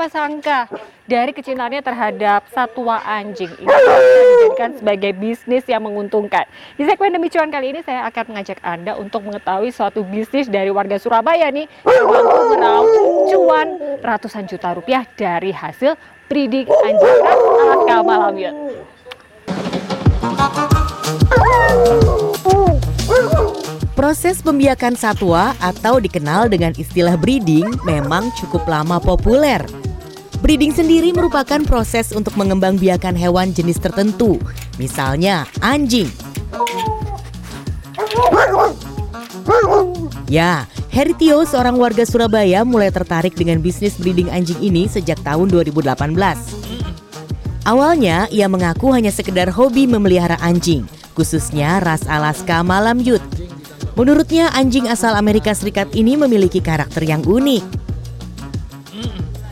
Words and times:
siapa 0.00 0.16
sangka 0.16 0.60
dari 1.04 1.28
kecintaannya 1.36 1.84
terhadap 1.84 2.48
satwa 2.56 3.04
anjing 3.04 3.52
ini 3.60 3.68
dijadikan 3.68 4.72
sebagai 4.72 5.12
bisnis 5.12 5.60
yang 5.68 5.84
menguntungkan. 5.84 6.48
Di 6.80 6.88
segmen 6.88 7.12
demi 7.12 7.28
cuan 7.28 7.52
kali 7.52 7.76
ini 7.76 7.84
saya 7.84 8.08
akan 8.08 8.32
mengajak 8.32 8.64
Anda 8.64 8.96
untuk 8.96 9.28
mengetahui 9.28 9.68
suatu 9.68 10.00
bisnis 10.08 10.48
dari 10.48 10.72
warga 10.72 10.96
Surabaya 10.96 11.52
nih 11.52 11.68
yang 11.84 12.08
mampu 12.08 12.40
meraup 12.48 12.88
cuan 13.28 13.68
ratusan 14.00 14.48
juta 14.48 14.72
rupiah 14.72 15.04
dari 15.20 15.52
hasil 15.52 16.00
breeding 16.32 16.64
anjing 16.64 17.16
ras 17.20 17.40
Alaska 17.60 17.96
Malamute. 18.00 18.56
Proses 23.92 24.40
pembiakan 24.40 24.96
satwa 24.96 25.52
atau 25.60 26.00
dikenal 26.00 26.48
dengan 26.48 26.72
istilah 26.72 27.20
breeding 27.20 27.68
memang 27.84 28.32
cukup 28.40 28.64
lama 28.64 28.96
populer. 28.96 29.60
Breeding 30.40 30.72
sendiri 30.72 31.12
merupakan 31.12 31.60
proses 31.68 32.16
untuk 32.16 32.32
mengembang 32.40 32.80
biakan 32.80 33.12
hewan 33.12 33.52
jenis 33.52 33.76
tertentu, 33.76 34.40
misalnya 34.80 35.44
anjing. 35.60 36.08
Ya, 40.30 40.64
Heri 40.88 41.12
Tio, 41.20 41.44
seorang 41.44 41.76
warga 41.76 42.08
Surabaya 42.08 42.64
mulai 42.64 42.88
tertarik 42.88 43.36
dengan 43.36 43.60
bisnis 43.60 44.00
breeding 44.00 44.32
anjing 44.32 44.56
ini 44.64 44.88
sejak 44.88 45.20
tahun 45.20 45.52
2018. 45.52 45.92
Awalnya, 47.68 48.24
ia 48.32 48.48
mengaku 48.48 48.96
hanya 48.96 49.12
sekedar 49.12 49.52
hobi 49.52 49.84
memelihara 49.84 50.40
anjing, 50.40 50.88
khususnya 51.12 51.84
ras 51.84 52.08
Alaska 52.08 52.64
Malamute. 52.64 53.22
Menurutnya, 53.92 54.48
anjing 54.56 54.88
asal 54.88 55.12
Amerika 55.12 55.52
Serikat 55.52 55.92
ini 55.92 56.16
memiliki 56.16 56.64
karakter 56.64 57.04
yang 57.04 57.20
unik. 57.28 57.79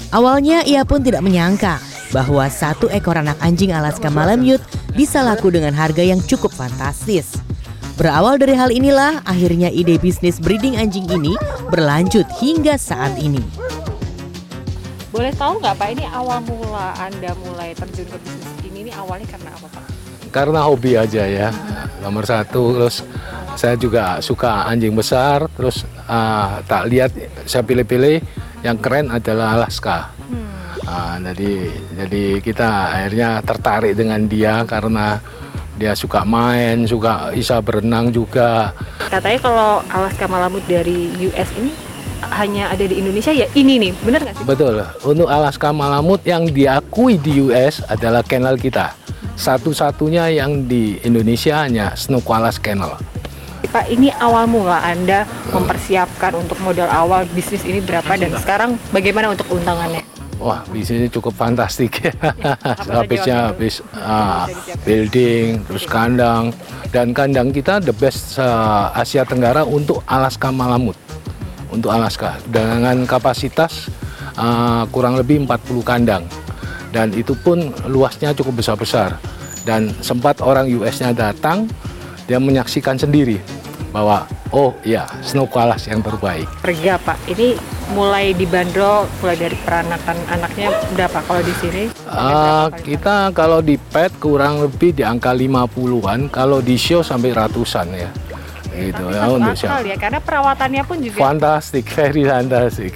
Awalnya, 0.09 0.64
ia 0.64 0.89
pun 0.89 1.05
tidak 1.05 1.20
menyangka 1.20 1.77
bahwa 2.17 2.48
satu 2.48 2.89
ekor 2.89 3.20
anak 3.20 3.37
anjing 3.45 3.77
Alaska 3.77 4.09
Malamute 4.09 4.65
bisa 4.97 5.20
laku 5.20 5.53
dengan 5.53 5.77
harga 5.77 6.00
yang 6.00 6.17
cukup 6.25 6.48
fantastis. 6.48 7.37
Berawal 8.00 8.41
dari 8.41 8.56
hal 8.56 8.73
inilah, 8.73 9.20
akhirnya 9.28 9.69
ide 9.69 10.00
bisnis 10.00 10.41
breeding 10.41 10.81
anjing 10.81 11.05
ini 11.12 11.37
berlanjut 11.69 12.25
hingga 12.41 12.81
saat 12.81 13.20
ini. 13.20 13.45
Boleh 15.12 15.28
tahu 15.37 15.61
nggak 15.61 15.77
Pak, 15.77 15.89
ini 15.92 16.05
awal 16.09 16.41
mula 16.41 16.97
Anda 16.97 17.37
mulai 17.45 17.77
terjun 17.77 18.09
ke 18.09 18.17
bisnis 18.25 18.53
ini, 18.65 18.89
ini 18.89 18.93
awalnya 18.97 19.28
karena 19.28 19.50
apa 19.61 19.69
Pak? 19.77 19.84
Karena 20.33 20.61
hobi 20.65 20.97
aja 20.97 21.25
ya, 21.28 21.53
nomor 22.00 22.25
satu. 22.25 22.81
Terus 22.81 23.05
saya 23.61 23.77
juga 23.77 24.25
suka 24.25 24.65
anjing 24.65 24.97
besar, 24.97 25.53
terus 25.53 25.84
uh, 26.09 26.65
tak 26.65 26.89
lihat 26.89 27.12
saya 27.45 27.61
pilih-pilih 27.61 28.47
yang 28.62 28.77
keren 28.78 29.12
adalah 29.12 29.59
Alaska. 29.59 30.11
Hmm. 30.28 30.51
Uh, 30.89 31.17
jadi 31.33 31.53
jadi 32.05 32.25
kita 32.41 32.69
akhirnya 32.97 33.28
tertarik 33.45 33.92
dengan 33.92 34.25
dia 34.25 34.65
karena 34.65 35.20
dia 35.78 35.95
suka 35.95 36.27
main, 36.27 36.84
suka 36.91 37.31
bisa 37.31 37.62
berenang 37.62 38.11
juga. 38.11 38.75
Katanya 39.06 39.39
kalau 39.39 39.70
Alaska 39.87 40.27
Malamute 40.27 40.67
dari 40.67 41.12
US 41.31 41.48
ini 41.55 41.70
hanya 42.34 42.75
ada 42.75 42.83
di 42.83 42.98
Indonesia 42.98 43.31
ya 43.31 43.47
ini 43.55 43.78
nih, 43.78 43.92
benar 44.03 44.20
nggak 44.27 44.34
sih? 44.42 44.45
Betul. 44.45 44.83
Untuk 45.06 45.31
Alaska 45.31 45.70
Malamute 45.70 46.27
yang 46.27 46.50
diakui 46.50 47.15
di 47.22 47.39
US 47.47 47.78
adalah 47.87 48.27
kennel 48.27 48.59
kita. 48.59 48.91
Satu-satunya 49.39 50.34
yang 50.34 50.67
di 50.67 50.98
Indonesia 51.06 51.62
hanya 51.62 51.95
Snow 51.95 52.19
Koala 52.19 52.50
Kennel. 52.59 52.98
Pak, 53.69 53.84
ini 53.92 54.08
awal 54.16 54.48
mula 54.48 54.80
Anda 54.80 55.28
mempersiapkan 55.52 56.33
untuk 56.41 56.56
modal 56.64 56.88
awal 56.88 57.28
bisnis 57.36 57.69
ini 57.69 57.84
berapa 57.84 58.16
dan 58.16 58.32
sekarang 58.41 58.70
bagaimana 58.97 59.28
untuk 59.28 59.44
keuntungannya? 59.44 60.00
Wah, 60.41 60.65
bisnisnya 60.72 61.12
cukup 61.12 61.37
fantastik 61.37 62.00
ya. 62.09 62.16
Habisnya 62.88 63.53
habis 63.53 63.84
uh, 63.93 64.48
building, 64.88 65.60
terus 65.69 65.84
kandang, 65.84 66.48
dan 66.88 67.12
kandang 67.12 67.53
kita 67.53 67.76
the 67.84 67.93
best 67.93 68.41
uh, 68.41 68.88
Asia 68.97 69.28
Tenggara 69.28 69.69
untuk 69.69 70.00
Alaska 70.09 70.48
Malamut. 70.48 70.97
Untuk 71.69 71.93
Alaska 71.93 72.41
dengan 72.48 73.04
kapasitas 73.04 73.93
uh, 74.41 74.88
kurang 74.88 75.20
lebih 75.20 75.44
40 75.44 75.84
kandang. 75.84 76.25
Dan 76.88 77.12
itu 77.12 77.37
pun 77.37 77.69
luasnya 77.84 78.32
cukup 78.32 78.64
besar-besar. 78.64 79.20
Dan 79.69 79.93
sempat 80.00 80.41
orang 80.41 80.64
US-nya 80.72 81.12
datang, 81.12 81.69
dia 82.25 82.41
menyaksikan 82.41 82.97
sendiri 82.97 83.57
bahwa 83.98 84.31
oh 84.54 84.70
ya 84.86 85.10
Snow 85.26 85.50
Koala 85.50 85.75
yang 85.91 85.98
terbaik. 85.98 86.47
Pergi 86.62 86.94
Pak, 87.03 87.19
ini 87.26 87.59
mulai 87.91 88.31
dibanderol 88.31 89.10
mulai 89.19 89.34
dari 89.34 89.59
peranakan 89.59 90.16
anaknya 90.31 90.70
berapa 90.94 91.19
kalau 91.26 91.42
di 91.42 91.54
sini? 91.59 91.82
Uh, 92.06 92.70
kita 92.87 93.34
kalau 93.34 93.58
di 93.58 93.75
pet 93.75 94.14
kurang 94.22 94.62
lebih 94.62 94.94
di 94.94 95.03
angka 95.03 95.34
50-an, 95.34 96.31
kalau 96.31 96.62
di 96.62 96.78
show 96.78 97.03
sampai 97.03 97.34
ratusan 97.34 97.91
ya. 97.91 98.10
Gitu 98.78 99.03
ya 99.10 99.26
untuk 99.26 99.58
show. 99.58 99.75
ya 99.82 99.98
karena 99.98 100.22
perawatannya 100.22 100.82
pun 100.87 101.03
juga 101.03 101.19
fantastik, 101.19 101.91
very 101.98 102.22
fantastic. 102.22 102.94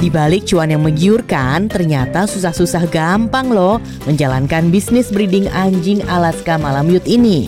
Di 0.00 0.08
balik 0.08 0.48
cuan 0.48 0.72
yang 0.72 0.80
menggiurkan, 0.80 1.68
ternyata 1.68 2.24
susah-susah 2.24 2.88
gampang 2.88 3.52
loh 3.52 3.76
menjalankan 4.08 4.72
bisnis 4.72 5.12
breeding 5.12 5.44
anjing 5.52 6.00
Alaska 6.08 6.56
Malamute 6.56 7.04
ini. 7.04 7.44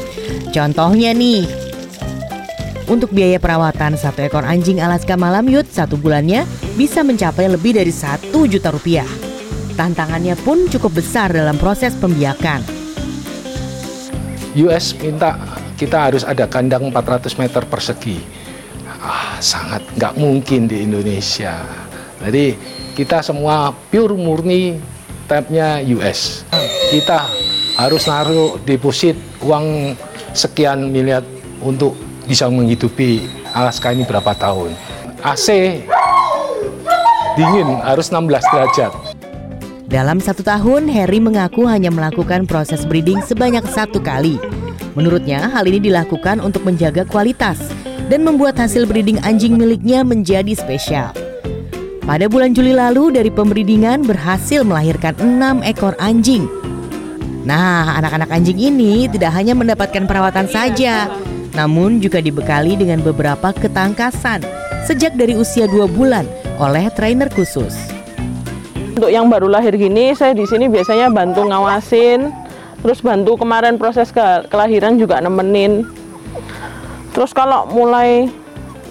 Contohnya 0.52 1.16
nih, 1.16 1.48
untuk 2.92 3.08
biaya 3.08 3.40
perawatan 3.40 3.96
satu 3.96 4.28
ekor 4.28 4.44
anjing 4.44 4.84
Alaska 4.84 5.16
Malamute 5.16 5.64
satu 5.72 5.96
bulannya 5.96 6.44
bisa 6.76 7.00
mencapai 7.00 7.48
lebih 7.48 7.72
dari 7.72 7.88
satu 7.88 8.44
juta 8.44 8.68
rupiah. 8.68 9.08
Tantangannya 9.72 10.36
pun 10.44 10.68
cukup 10.68 11.00
besar 11.00 11.32
dalam 11.32 11.56
proses 11.56 11.96
pembiakan. 11.96 12.60
US 14.60 14.92
minta 15.00 15.40
kita 15.80 16.12
harus 16.12 16.20
ada 16.20 16.44
kandang 16.44 16.92
400 16.92 17.32
meter 17.40 17.64
persegi. 17.64 18.20
Ah, 19.00 19.40
sangat 19.40 19.80
nggak 19.96 20.20
mungkin 20.20 20.68
di 20.68 20.84
Indonesia. 20.84 21.64
Jadi 22.22 22.54
kita 22.94 23.20
semua 23.20 23.74
pure 23.90 24.14
murni 24.14 24.78
tabnya 25.26 25.82
US. 25.98 26.46
Kita 26.92 27.26
harus 27.76 28.06
naruh 28.06 28.60
deposit 28.62 29.16
uang 29.42 29.96
sekian 30.36 30.92
miliar 30.92 31.24
untuk 31.58 31.96
bisa 32.28 32.46
menghidupi 32.46 33.26
Alaska 33.52 33.90
ini 33.90 34.06
berapa 34.06 34.32
tahun. 34.36 34.72
AC 35.22 35.80
dingin 37.34 37.68
harus 37.82 38.12
16 38.12 38.28
derajat. 38.28 38.92
Dalam 39.92 40.24
satu 40.24 40.40
tahun, 40.40 40.88
Harry 40.88 41.20
mengaku 41.20 41.68
hanya 41.68 41.92
melakukan 41.92 42.48
proses 42.48 42.88
breeding 42.88 43.20
sebanyak 43.20 43.60
satu 43.68 44.00
kali. 44.00 44.40
Menurutnya, 44.96 45.52
hal 45.52 45.68
ini 45.68 45.84
dilakukan 45.92 46.40
untuk 46.40 46.64
menjaga 46.64 47.04
kualitas 47.04 47.60
dan 48.08 48.24
membuat 48.24 48.56
hasil 48.56 48.88
breeding 48.88 49.20
anjing 49.20 49.56
miliknya 49.56 50.00
menjadi 50.00 50.52
spesial. 50.56 51.12
Pada 52.02 52.26
bulan 52.26 52.50
Juli 52.50 52.74
lalu 52.74 53.14
dari 53.14 53.30
pembreedingan 53.30 54.02
berhasil 54.02 54.66
melahirkan 54.66 55.14
enam 55.22 55.62
ekor 55.62 55.94
anjing. 56.02 56.50
Nah, 57.46 57.94
anak-anak 57.94 58.26
anjing 58.26 58.58
ini 58.58 59.06
tidak 59.06 59.30
hanya 59.38 59.54
mendapatkan 59.54 60.10
perawatan 60.10 60.50
saja, 60.50 61.06
namun 61.54 62.02
juga 62.02 62.18
dibekali 62.18 62.74
dengan 62.74 63.06
beberapa 63.06 63.54
ketangkasan 63.54 64.42
sejak 64.82 65.14
dari 65.14 65.38
usia 65.38 65.70
dua 65.70 65.86
bulan 65.86 66.26
oleh 66.58 66.90
trainer 66.90 67.30
khusus. 67.30 67.78
Untuk 68.98 69.14
yang 69.14 69.30
baru 69.30 69.46
lahir 69.46 69.78
gini, 69.78 70.10
saya 70.18 70.34
di 70.34 70.42
sini 70.42 70.66
biasanya 70.66 71.06
bantu 71.06 71.46
ngawasin, 71.46 72.34
terus 72.82 72.98
bantu 72.98 73.38
kemarin 73.38 73.78
proses 73.78 74.10
ke 74.10 74.50
kelahiran 74.50 74.98
juga 74.98 75.22
nemenin. 75.22 75.86
Terus 77.14 77.30
kalau 77.30 77.70
mulai 77.70 78.26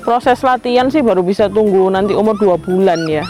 proses 0.02 0.42
latihan 0.44 0.90
sih 0.90 1.00
baru 1.00 1.24
bisa 1.24 1.48
tunggu 1.48 1.88
nanti 1.88 2.12
umur 2.12 2.36
dua 2.36 2.58
bulan 2.60 3.06
ya. 3.08 3.24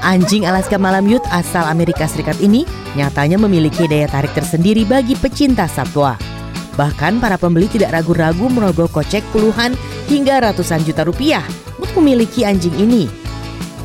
Anjing 0.00 0.48
Alaska 0.48 0.80
Malamute 0.80 1.22
asal 1.28 1.68
Amerika 1.68 2.08
Serikat 2.08 2.40
ini 2.40 2.64
nyatanya 2.98 3.36
memiliki 3.36 3.84
daya 3.86 4.08
tarik 4.08 4.32
tersendiri 4.32 4.88
bagi 4.88 5.14
pecinta 5.14 5.68
satwa. 5.68 6.16
Bahkan 6.74 7.20
para 7.20 7.36
pembeli 7.36 7.68
tidak 7.68 7.92
ragu-ragu 7.94 8.48
merogoh 8.48 8.88
kocek 8.88 9.22
puluhan 9.30 9.76
hingga 10.08 10.50
ratusan 10.50 10.82
juta 10.82 11.04
rupiah 11.04 11.44
untuk 11.78 12.00
memiliki 12.00 12.42
anjing 12.48 12.74
ini. 12.80 13.06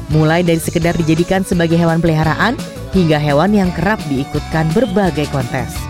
Mulai 0.09 0.41
dari 0.41 0.57
sekedar 0.57 0.95
dijadikan 0.95 1.43
sebagai 1.43 1.75
hewan 1.75 1.99
peliharaan 2.01 2.55
hingga 2.95 3.19
hewan 3.19 3.51
yang 3.51 3.69
kerap 3.75 3.99
diikutkan 4.09 4.71
berbagai 4.71 5.27
kontes 5.29 5.84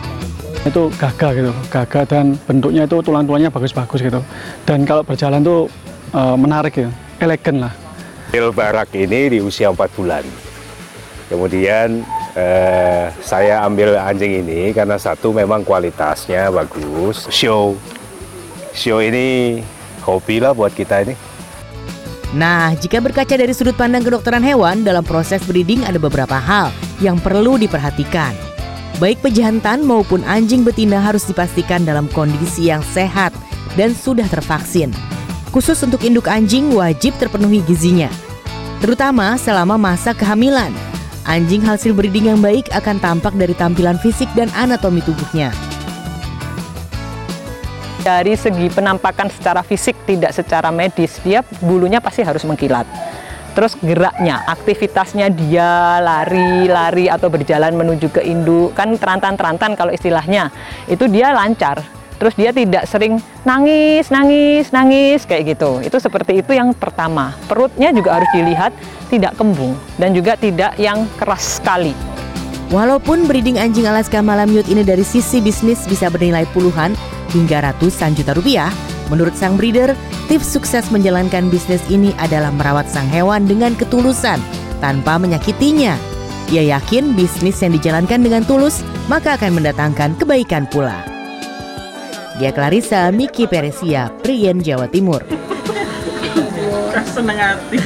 itu 0.66 0.90
gagah 0.98 1.32
gitu. 1.38 1.52
Gagah 1.70 2.04
dan 2.10 2.36
bentuknya 2.50 2.90
itu 2.90 2.98
tulang-tulangnya 3.06 3.54
bagus-bagus 3.54 4.02
gitu. 4.02 4.22
Dan 4.66 4.84
kalau 4.84 5.06
berjalan 5.06 5.46
tuh 5.46 5.70
e, 6.12 6.22
menarik 6.36 6.74
ya. 6.76 6.90
Elegan 7.22 7.64
lah. 7.64 7.74
Il 8.36 8.52
Barak 8.52 8.92
ini 8.98 9.38
di 9.38 9.40
usia 9.40 9.72
4 9.72 9.78
bulan. 9.96 10.26
Kemudian 11.26 12.06
eh, 12.38 13.10
saya 13.24 13.66
ambil 13.66 13.98
anjing 13.98 14.46
ini 14.46 14.76
karena 14.76 15.00
satu 15.00 15.34
memang 15.34 15.66
kualitasnya 15.66 16.54
bagus. 16.54 17.26
Show. 17.34 17.74
Show 18.76 19.00
ini 19.02 19.64
hobi 20.06 20.44
lah 20.44 20.54
buat 20.54 20.76
kita 20.76 21.08
ini. 21.08 21.16
Nah, 22.36 22.76
jika 22.76 23.00
berkaca 23.00 23.32
dari 23.32 23.56
sudut 23.56 23.80
pandang 23.80 24.04
kedokteran 24.04 24.44
hewan, 24.44 24.84
dalam 24.84 25.08
proses 25.08 25.40
breeding 25.48 25.88
ada 25.88 25.96
beberapa 25.96 26.36
hal 26.36 26.70
yang 27.00 27.16
perlu 27.16 27.56
diperhatikan. 27.56 28.45
Baik 28.96 29.20
pejantan 29.20 29.84
maupun 29.84 30.24
anjing 30.24 30.64
betina 30.64 31.04
harus 31.04 31.28
dipastikan 31.28 31.84
dalam 31.84 32.08
kondisi 32.16 32.72
yang 32.72 32.80
sehat 32.96 33.36
dan 33.76 33.92
sudah 33.92 34.24
tervaksin. 34.32 34.96
Khusus 35.52 35.84
untuk 35.84 36.00
induk 36.08 36.32
anjing 36.32 36.72
wajib 36.72 37.12
terpenuhi 37.20 37.60
gizinya, 37.68 38.08
terutama 38.80 39.36
selama 39.36 39.76
masa 39.76 40.16
kehamilan. 40.16 40.72
Anjing 41.28 41.60
hasil 41.60 41.92
breeding 41.92 42.32
yang 42.32 42.40
baik 42.40 42.72
akan 42.72 42.96
tampak 43.04 43.36
dari 43.36 43.52
tampilan 43.52 44.00
fisik 44.00 44.32
dan 44.32 44.48
anatomi 44.56 45.04
tubuhnya. 45.04 45.52
Dari 48.00 48.40
segi 48.40 48.72
penampakan 48.72 49.28
secara 49.28 49.60
fisik 49.60 49.98
tidak 50.08 50.32
secara 50.32 50.72
medis, 50.72 51.20
dia 51.20 51.44
bulunya 51.60 52.00
pasti 52.00 52.24
harus 52.24 52.48
mengkilat. 52.48 52.88
Terus 53.56 53.80
geraknya, 53.80 54.44
aktivitasnya 54.52 55.31
dia 55.31 56.04
lari-lari 56.04 57.07
atau 57.07 57.31
berjalan 57.31 57.72
menuju 57.72 58.12
ke 58.12 58.22
induk, 58.28 58.75
kan 58.75 58.92
terantan-terantan 59.00 59.80
kalau 59.80 59.96
istilahnya, 59.96 60.52
itu 60.92 61.07
dia 61.07 61.31
lancar. 61.31 61.80
Terus 62.16 62.36
dia 62.36 62.52
tidak 62.56 62.88
sering 62.88 63.19
nangis, 63.44 64.07
nangis, 64.07 64.72
nangis 64.72 65.24
kayak 65.28 65.56
gitu. 65.56 65.84
Itu 65.84 66.00
seperti 66.00 66.40
itu 66.44 66.52
yang 66.56 66.72
pertama. 66.75 67.36
Perutnya 67.48 67.92
juga 67.92 68.19
harus 68.19 68.28
dilihat 68.31 68.72
tidak 69.12 69.36
kembung 69.36 69.75
dan 70.00 70.16
juga 70.16 70.40
tidak 70.40 70.75
yang 70.80 71.08
keras 71.19 71.60
sekali. 71.60 71.92
Walaupun 72.72 73.28
breeding 73.30 73.62
anjing 73.62 73.86
Alaska 73.86 74.24
Malamute 74.24 74.72
ini 74.72 74.81
dari 74.81 75.04
sisi 75.04 75.44
bisnis 75.44 75.86
bisa 75.86 76.10
bernilai 76.10 76.48
puluhan 76.50 76.96
hingga 77.36 77.72
ratusan 77.72 78.16
juta 78.16 78.31
rupiah, 78.34 78.72
menurut 79.10 79.34
sang 79.38 79.56
breeder, 79.60 79.94
tips 80.28 80.48
sukses 80.50 80.90
menjalankan 80.90 81.50
bisnis 81.50 81.81
ini 81.90 82.12
adalah 82.18 82.50
merawat 82.54 82.90
sang 82.90 83.07
hewan 83.10 83.46
dengan 83.46 83.74
ketulusan 83.78 84.42
tanpa 84.80 85.18
menyakitinya. 85.22 85.96
Ia 86.54 86.78
yakin 86.78 87.18
bisnis 87.18 87.57
yang 87.66 87.74
dijalankan 87.74 88.22
dengan 88.22 88.46
tulus 88.46 88.86
maka 89.10 89.38
akan 89.38 89.57
mendatangkan 89.62 90.13
kebaikan 90.22 90.69
pula. 90.69 91.02
Dia 92.36 92.52
Clarissa, 92.52 93.10
Miki 93.16 93.48
Peresia, 93.48 94.12
Prien, 94.19 94.60
Jawa 94.60 94.92
Timur. 94.92 95.24
Senang 97.16 97.40
hati. 97.40 97.80